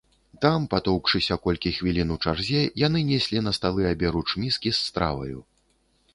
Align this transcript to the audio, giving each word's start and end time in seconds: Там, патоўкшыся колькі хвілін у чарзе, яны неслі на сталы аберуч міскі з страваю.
Там, 0.43 0.61
патоўкшыся 0.69 1.37
колькі 1.43 1.73
хвілін 1.79 2.13
у 2.15 2.17
чарзе, 2.25 2.63
яны 2.87 3.05
неслі 3.11 3.45
на 3.49 3.55
сталы 3.59 3.81
аберуч 3.93 4.27
міскі 4.47 4.69
з 4.81 4.89
страваю. 4.89 5.39